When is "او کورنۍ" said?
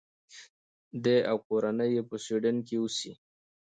1.29-1.89